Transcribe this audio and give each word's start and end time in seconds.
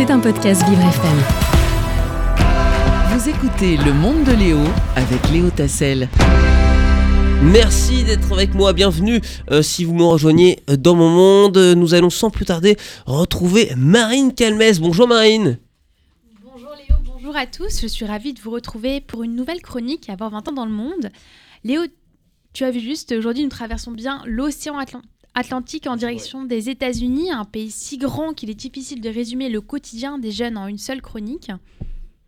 C'est 0.00 0.10
un 0.10 0.18
podcast 0.18 0.66
Vivre 0.66 0.80
FM. 0.80 1.18
Vous 3.10 3.28
écoutez 3.28 3.76
Le 3.76 3.92
Monde 3.92 4.24
de 4.24 4.32
Léo 4.32 4.56
avec 4.96 5.28
Léo 5.30 5.50
Tassel. 5.50 6.08
Merci 7.42 8.02
d'être 8.04 8.32
avec 8.32 8.54
moi, 8.54 8.72
bienvenue 8.72 9.20
euh, 9.50 9.60
si 9.60 9.84
vous 9.84 9.92
me 9.92 10.04
rejoignez 10.04 10.60
dans 10.68 10.94
mon 10.94 11.10
monde. 11.10 11.58
Nous 11.76 11.92
allons 11.92 12.08
sans 12.08 12.30
plus 12.30 12.46
tarder 12.46 12.78
retrouver 13.04 13.74
Marine 13.76 14.32
Calmès. 14.32 14.80
Bonjour 14.80 15.06
Marine. 15.06 15.58
Bonjour 16.42 16.70
Léo, 16.70 16.96
bonjour 17.04 17.36
à 17.36 17.44
tous. 17.44 17.82
Je 17.82 17.86
suis 17.86 18.06
ravie 18.06 18.32
de 18.32 18.40
vous 18.40 18.52
retrouver 18.52 19.02
pour 19.02 19.22
une 19.22 19.36
nouvelle 19.36 19.60
chronique 19.60 20.08
Avoir 20.08 20.30
20 20.30 20.48
ans 20.48 20.52
dans 20.52 20.64
le 20.64 20.72
monde. 20.72 21.10
Léo, 21.62 21.82
tu 22.54 22.64
as 22.64 22.70
vu 22.70 22.80
juste, 22.80 23.12
aujourd'hui 23.12 23.42
nous 23.42 23.50
traversons 23.50 23.90
bien 23.90 24.22
l'océan 24.24 24.78
Atlantique 24.78 25.10
en 25.86 25.96
direction 25.96 26.44
des 26.44 26.70
États-Unis, 26.70 27.30
un 27.30 27.44
pays 27.44 27.70
si 27.70 27.98
grand 27.98 28.34
qu'il 28.34 28.50
est 28.50 28.54
difficile 28.54 29.00
de 29.00 29.08
résumer 29.08 29.48
le 29.48 29.60
quotidien 29.60 30.18
des 30.18 30.32
jeunes 30.32 30.58
en 30.58 30.66
une 30.66 30.78
seule 30.78 31.00
chronique. 31.00 31.50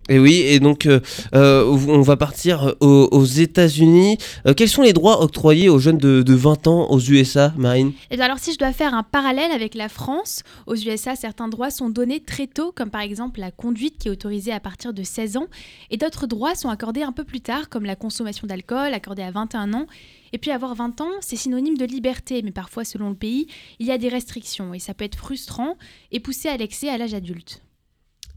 Et 0.08 0.18
oui, 0.18 0.34
et 0.34 0.58
donc 0.58 0.86
euh, 0.86 1.00
euh, 1.34 1.64
on 1.64 2.00
va 2.00 2.16
partir 2.16 2.74
aux, 2.80 3.24
États-Unis. 3.24 4.18
Euh, 4.46 4.54
quels 4.54 4.68
sont 4.68 4.82
les 4.82 4.92
droits 4.92 5.22
octroyés 5.22 5.68
aux 5.68 5.78
jeunes 5.78 5.98
de, 5.98 6.34
20 6.34 6.66
ans 6.66 6.90
aux 6.90 6.98
USA, 6.98 7.52
Marine? 7.56 7.92
Et 8.10 8.16
eh 8.16 8.20
Alors 8.20 8.38
si 8.38 8.52
je 8.52 8.58
dois 8.58 8.72
faire 8.72 8.94
un 8.94 9.04
parallèle 9.04 9.52
avec 9.52 9.74
la 9.74 9.88
France, 9.88 10.42
aux 10.66 10.74
USA, 10.74 11.14
certains 11.14 11.48
droits 11.48 11.70
sont 11.70 11.88
donnés 11.88 12.20
très 12.20 12.48
tôt, 12.48 12.72
comme 12.74 12.90
par 12.90 13.00
exemple 13.00 13.38
la 13.38 13.52
conduite 13.52 13.98
qui 13.98 14.08
est 14.08 14.10
autorisée 14.10 14.52
à 14.52 14.58
partir 14.58 14.92
de 14.92 15.04
16 15.04 15.36
ans, 15.36 15.46
et 15.90 15.96
d'autres 15.96 16.26
droits 16.26 16.56
sont 16.56 16.68
accordés 16.68 17.02
un 17.02 17.12
peu 17.12 17.24
plus 17.24 17.40
tard, 17.40 17.68
comme 17.68 17.84
la 17.84 17.96
consommation 17.96 18.48
d'alcool, 18.48 18.94
accordée 18.94 19.22
à 19.22 19.30
21 19.30 19.72
ans. 19.72 19.86
Et 20.32 20.38
puis 20.38 20.50
avoir 20.50 20.74
20 20.74 21.00
ans, 21.00 21.10
c'est 21.20 21.36
synonyme 21.36 21.76
de 21.76 21.84
liberté, 21.84 22.42
mais 22.42 22.52
parfois 22.52 22.84
selon 22.84 23.10
le 23.10 23.14
pays, 23.14 23.46
il 23.78 23.86
y 23.86 23.92
a 23.92 23.98
des 23.98 24.08
restrictions, 24.08 24.74
et 24.74 24.80
ça 24.80 24.94
peut 24.94 25.04
être 25.04 25.16
frustrant 25.16 25.76
et 26.10 26.18
pousser 26.18 26.48
à 26.48 26.56
l'excès 26.56 26.88
à 26.88 26.98
l'âge 26.98 27.14
adulte. 27.14 27.62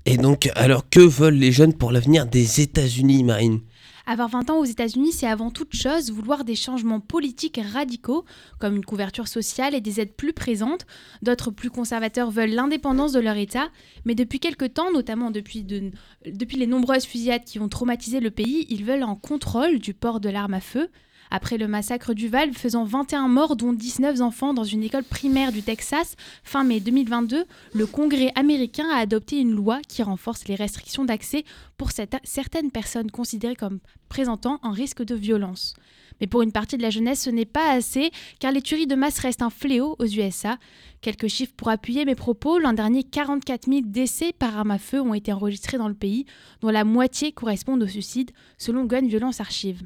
Et 0.08 0.18
donc, 0.18 0.50
alors 0.56 0.88
que 0.88 1.00
veulent 1.00 1.34
les 1.34 1.52
jeunes 1.52 1.74
pour 1.74 1.92
l'avenir 1.92 2.28
des 2.28 2.62
États-Unis, 2.62 3.24
Marine? 3.24 3.62
Avoir 4.06 4.30
20 4.30 4.52
ans 4.52 4.60
aux 4.60 4.66
États-Unis, 4.66 5.12
c'est 5.12 5.26
avant 5.26 5.50
toute 5.50 5.76
chose 5.76 6.12
vouloir 6.12 6.44
des 6.44 6.54
changements 6.54 7.00
politiques 7.00 7.60
radicaux, 7.74 8.24
comme 8.60 8.76
une 8.76 8.86
couverture 8.86 9.28
sociale 9.28 9.74
et 9.74 9.82
des 9.82 10.00
aides 10.00 10.16
plus 10.16 10.32
présentes. 10.32 10.86
D'autres 11.24 11.50
plus 11.50 11.72
conservateurs 11.72 12.30
veulent 12.30 12.52
l'indépendance 12.52 13.14
de 13.14 13.20
leur 13.20 13.36
État, 13.36 13.70
mais 14.06 14.14
depuis 14.14 14.40
quelque 14.40 14.66
temps, 14.66 14.92
notamment 14.92 15.32
depuis, 15.32 15.64
depuis 15.64 16.58
les 16.58 16.68
nombreuses 16.68 17.06
fusillades 17.06 17.44
qui 17.44 17.58
ont 17.58 17.68
traumatisé 17.68 18.20
le 18.20 18.30
pays, 18.30 18.68
ils 18.70 18.86
veulent 18.86 19.02
un 19.02 19.16
contrôle 19.16 19.80
du 19.80 19.96
port 19.96 20.20
de 20.20 20.30
l'arme 20.30 20.54
à 20.54 20.62
feu. 20.62 20.92
Après 21.32 21.58
le 21.58 21.68
massacre 21.68 22.14
du 22.14 22.28
Val 22.28 22.54
faisant 22.54 22.84
21 22.84 23.28
morts, 23.28 23.56
dont 23.56 23.74
19 23.74 24.22
enfants 24.22 24.54
dans 24.54 24.64
une 24.64 24.84
école 24.84 25.04
primaire 25.04 25.52
du 25.52 25.64
Texas, 25.64 26.16
fin 26.44 26.64
mai 26.64 26.80
2022, 26.80 27.46
le 27.74 27.86
Congrès 27.86 28.32
américain 28.36 28.88
a 28.92 28.98
adopté 28.98 29.40
une 29.40 29.52
loi 29.52 29.80
qui 29.88 30.04
renforce 30.04 30.48
les 30.48 30.56
restrictions 30.56 31.06
d'accès 31.06 31.44
pour 31.78 31.90
certaines 31.92 32.72
personnes 32.72 33.12
considérées 33.12 33.56
comme 33.56 33.80
présentant 34.10 34.60
un 34.64 34.72
risque 34.72 35.04
de 35.04 35.16
violence. 35.16 35.74
Mais 36.22 36.28
pour 36.28 36.42
une 36.42 36.52
partie 36.52 36.78
de 36.78 36.82
la 36.82 36.90
jeunesse, 36.90 37.24
ce 37.24 37.30
n'est 37.30 37.46
pas 37.46 37.72
assez, 37.72 38.12
car 38.40 38.52
les 38.52 38.62
tueries 38.62 38.88
de 38.88 38.96
masse 38.96 39.20
restent 39.20 39.42
un 39.42 39.50
fléau 39.50 39.96
aux 40.00 40.06
USA. 40.06 40.58
Quelques 41.02 41.28
chiffres 41.28 41.54
pour 41.58 41.70
appuyer 41.70 42.06
mes 42.06 42.16
propos. 42.16 42.60
L'an 42.60 42.74
dernier, 42.74 43.04
44 43.04 43.68
000 43.68 43.82
décès 43.86 44.32
par 44.32 44.58
arme 44.58 44.72
à 44.72 44.78
feu 44.78 45.02
ont 45.02 45.14
été 45.14 45.34
enregistrés 45.34 45.78
dans 45.78 45.90
le 45.90 45.94
pays, 45.94 46.26
dont 46.62 46.70
la 46.70 46.86
moitié 46.86 47.32
correspondent 47.32 47.84
au 47.84 47.88
suicide, 47.88 48.32
selon 48.58 48.86
Gun 48.86 49.08
Violence 49.08 49.42
Archive. 49.42 49.84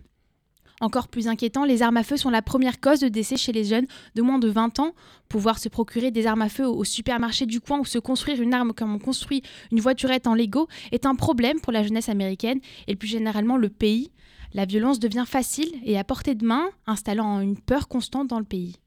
Encore 0.81 1.07
plus 1.07 1.27
inquiétant, 1.27 1.65
les 1.65 1.81
armes 1.81 1.97
à 1.97 2.03
feu 2.03 2.17
sont 2.17 2.29
la 2.29 2.41
première 2.41 2.79
cause 2.79 2.99
de 2.99 3.07
décès 3.07 3.37
chez 3.37 3.51
les 3.51 3.63
jeunes 3.63 3.87
de 4.15 4.21
moins 4.21 4.39
de 4.39 4.47
20 4.47 4.79
ans. 4.79 4.93
Pouvoir 5.27 5.59
se 5.59 5.69
procurer 5.69 6.11
des 6.11 6.25
armes 6.25 6.41
à 6.41 6.49
feu 6.49 6.65
au 6.65 6.83
supermarché 6.83 7.45
du 7.45 7.59
coin 7.59 7.79
ou 7.79 7.85
se 7.85 7.99
construire 7.99 8.41
une 8.41 8.53
arme 8.53 8.73
comme 8.73 8.93
on 8.93 8.99
construit 8.99 9.43
une 9.71 9.79
voiturette 9.79 10.27
en 10.27 10.35
Lego 10.35 10.67
est 10.91 11.05
un 11.05 11.15
problème 11.15 11.59
pour 11.59 11.73
la 11.73 11.83
jeunesse 11.83 12.09
américaine 12.09 12.59
et 12.87 12.95
plus 12.95 13.07
généralement 13.07 13.57
le 13.57 13.69
pays. 13.69 14.11
La 14.53 14.65
violence 14.65 14.99
devient 14.99 15.25
facile 15.27 15.71
et 15.83 15.97
à 15.97 16.03
portée 16.03 16.33
de 16.33 16.45
main, 16.45 16.69
installant 16.87 17.39
une 17.39 17.59
peur 17.59 17.87
constante 17.87 18.27
dans 18.27 18.39
le 18.39 18.45
pays. 18.45 18.77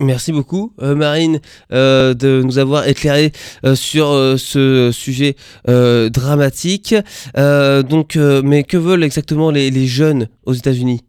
Merci 0.00 0.30
beaucoup, 0.30 0.74
euh, 0.82 0.94
Marine, 0.94 1.40
euh, 1.72 2.12
de 2.12 2.42
nous 2.44 2.58
avoir 2.58 2.86
éclairé 2.86 3.32
euh, 3.64 3.74
sur 3.74 4.08
ce 4.38 4.90
sujet 4.92 5.36
dramatique. 5.66 6.94
donc, 7.34 8.16
mais 8.16 8.64
que 8.64 8.76
veulent 8.76 9.04
exactement 9.04 9.50
les, 9.50 9.86
jeunes 9.86 10.28
aux 10.44 10.52
États-Unis? 10.52 11.02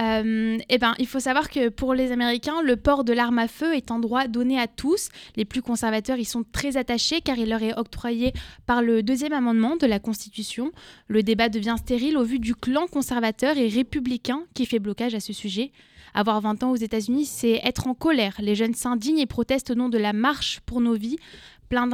Eh 0.00 0.78
ben, 0.78 0.94
il 0.98 1.06
faut 1.08 1.18
savoir 1.18 1.50
que 1.50 1.70
pour 1.70 1.92
les 1.92 2.12
Américains, 2.12 2.62
le 2.62 2.76
port 2.76 3.02
de 3.02 3.12
l'arme 3.12 3.38
à 3.38 3.48
feu 3.48 3.74
est 3.74 3.90
un 3.90 3.98
droit 3.98 4.28
donné 4.28 4.58
à 4.58 4.68
tous. 4.68 5.08
Les 5.36 5.44
plus 5.44 5.60
conservateurs 5.60 6.18
y 6.18 6.24
sont 6.24 6.44
très 6.52 6.76
attachés 6.76 7.20
car 7.20 7.36
il 7.36 7.48
leur 7.48 7.62
est 7.62 7.76
octroyé 7.76 8.32
par 8.66 8.80
le 8.80 9.02
deuxième 9.02 9.32
amendement 9.32 9.74
de 9.76 9.86
la 9.86 9.98
Constitution. 9.98 10.70
Le 11.08 11.24
débat 11.24 11.48
devient 11.48 11.76
stérile 11.78 12.16
au 12.16 12.22
vu 12.22 12.38
du 12.38 12.54
clan 12.54 12.86
conservateur 12.86 13.58
et 13.58 13.66
républicain 13.66 14.44
qui 14.54 14.66
fait 14.66 14.78
blocage 14.78 15.16
à 15.16 15.20
ce 15.20 15.32
sujet. 15.32 15.72
Avoir 16.18 16.40
20 16.40 16.64
ans 16.64 16.72
aux 16.72 16.76
États-Unis, 16.76 17.26
c'est 17.26 17.60
être 17.62 17.86
en 17.86 17.94
colère. 17.94 18.34
Les 18.40 18.56
jeunes 18.56 18.74
s'indignent 18.74 19.20
et 19.20 19.26
protestent 19.26 19.70
au 19.70 19.76
nom 19.76 19.88
de 19.88 19.98
la 19.98 20.12
marche 20.12 20.58
pour 20.66 20.80
nos 20.80 20.94
vies. 20.94 21.16
Plein 21.68 21.86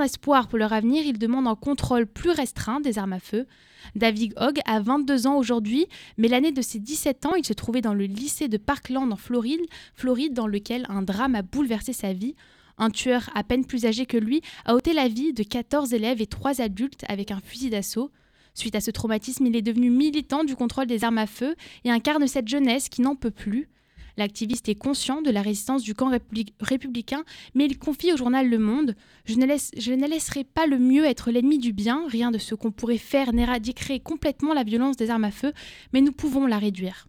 d'espoir 0.00 0.48
pour 0.48 0.58
leur 0.58 0.72
avenir, 0.72 1.06
ils 1.06 1.20
demandent 1.20 1.46
un 1.46 1.54
contrôle 1.54 2.08
plus 2.08 2.30
restreint 2.30 2.80
des 2.80 2.98
armes 2.98 3.12
à 3.12 3.20
feu. 3.20 3.46
David 3.94 4.34
Hogg 4.38 4.58
a 4.64 4.80
22 4.80 5.28
ans 5.28 5.36
aujourd'hui, 5.36 5.86
mais 6.18 6.26
l'année 6.26 6.50
de 6.50 6.62
ses 6.62 6.80
17 6.80 7.26
ans, 7.26 7.36
il 7.36 7.46
se 7.46 7.52
trouvait 7.52 7.80
dans 7.80 7.94
le 7.94 8.06
lycée 8.06 8.48
de 8.48 8.56
Parkland 8.56 9.12
en 9.12 9.16
Floride, 9.16 9.60
Floride 9.94 10.34
dans 10.34 10.48
lequel 10.48 10.84
un 10.88 11.02
drame 11.02 11.36
a 11.36 11.42
bouleversé 11.42 11.92
sa 11.92 12.12
vie. 12.12 12.34
Un 12.76 12.90
tueur 12.90 13.30
à 13.36 13.44
peine 13.44 13.64
plus 13.64 13.86
âgé 13.86 14.04
que 14.04 14.16
lui 14.16 14.42
a 14.64 14.74
ôté 14.74 14.94
la 14.94 15.06
vie 15.06 15.32
de 15.32 15.44
14 15.44 15.94
élèves 15.94 16.20
et 16.20 16.26
3 16.26 16.60
adultes 16.60 17.04
avec 17.06 17.30
un 17.30 17.38
fusil 17.38 17.70
d'assaut. 17.70 18.10
Suite 18.54 18.74
à 18.74 18.80
ce 18.80 18.90
traumatisme, 18.90 19.46
il 19.46 19.56
est 19.56 19.62
devenu 19.62 19.90
militant 19.90 20.44
du 20.44 20.56
contrôle 20.56 20.86
des 20.86 21.04
armes 21.04 21.18
à 21.18 21.26
feu 21.26 21.54
et 21.84 21.90
incarne 21.90 22.26
cette 22.26 22.48
jeunesse 22.48 22.88
qui 22.88 23.02
n'en 23.02 23.16
peut 23.16 23.30
plus. 23.30 23.68
L'activiste 24.16 24.68
est 24.68 24.74
conscient 24.74 25.22
de 25.22 25.30
la 25.30 25.40
résistance 25.40 25.82
du 25.82 25.94
camp 25.94 26.10
républicain, 26.60 27.24
mais 27.54 27.66
il 27.66 27.78
confie 27.78 28.12
au 28.12 28.16
journal 28.16 28.48
Le 28.48 28.58
Monde 28.58 28.94
je 29.24 29.36
ne, 29.36 30.06
laisserai 30.06 30.44
pas 30.44 30.66
le 30.66 30.78
mieux 30.78 31.04
être 31.04 31.30
l'ennemi 31.30 31.58
du 31.58 31.72
bien, 31.72 32.04
rien 32.08 32.30
de 32.30 32.38
ce 32.38 32.54
qu'on 32.54 32.72
pourrait 32.72 32.98
faire 32.98 33.32
n'éradiquerait 33.32 34.00
complètement 34.00 34.52
la 34.52 34.64
violence 34.64 34.96
des 34.96 35.10
armes 35.10 35.24
à 35.24 35.30
feu, 35.30 35.52
mais 35.92 36.00
nous 36.00 36.12
pouvons 36.12 36.46
la 36.46 36.58
réduire. 36.58 37.06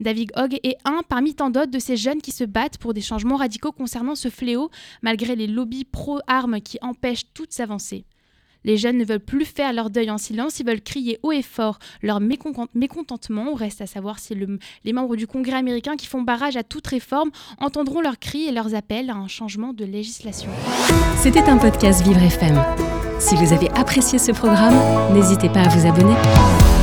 David 0.00 0.32
Hogg 0.36 0.58
est 0.62 0.76
un 0.84 1.02
parmi 1.08 1.34
tant 1.34 1.50
d'autres 1.50 1.70
de 1.70 1.78
ces 1.78 1.96
jeunes 1.96 2.22
qui 2.22 2.32
se 2.32 2.44
battent 2.44 2.78
pour 2.78 2.94
des 2.94 3.02
changements 3.02 3.36
radicaux 3.36 3.72
concernant 3.72 4.14
ce 4.14 4.30
fléau, 4.30 4.70
malgré 5.02 5.36
les 5.36 5.46
lobbies 5.46 5.84
pro-armes 5.84 6.60
qui 6.60 6.78
empêchent 6.80 7.32
toute 7.34 7.58
avancées. 7.60 8.06
Les 8.64 8.76
jeunes 8.76 8.98
ne 8.98 9.04
veulent 9.04 9.20
plus 9.20 9.44
faire 9.44 9.72
leur 9.72 9.90
deuil 9.90 10.10
en 10.10 10.18
silence, 10.18 10.60
ils 10.60 10.66
veulent 10.66 10.80
crier 10.80 11.18
haut 11.22 11.32
et 11.32 11.42
fort 11.42 11.78
leur 12.02 12.20
mécontentement. 12.20 13.54
Reste 13.54 13.80
à 13.80 13.86
savoir 13.86 14.18
si 14.18 14.34
les 14.84 14.92
membres 14.92 15.16
du 15.16 15.26
Congrès 15.26 15.56
américain 15.56 15.96
qui 15.96 16.06
font 16.06 16.22
barrage 16.22 16.56
à 16.56 16.62
toute 16.62 16.86
réforme 16.86 17.30
entendront 17.58 18.00
leurs 18.00 18.18
cris 18.18 18.44
et 18.44 18.52
leurs 18.52 18.74
appels 18.74 19.10
à 19.10 19.14
un 19.14 19.28
changement 19.28 19.72
de 19.72 19.84
législation. 19.84 20.50
C'était 21.16 21.42
un 21.42 21.58
podcast 21.58 22.02
Vivre 22.02 22.22
FM. 22.22 22.62
Si 23.18 23.34
vous 23.36 23.52
avez 23.52 23.70
apprécié 23.70 24.18
ce 24.18 24.32
programme, 24.32 24.74
n'hésitez 25.14 25.48
pas 25.48 25.60
à 25.60 25.68
vous 25.68 25.86
abonner. 25.86 26.79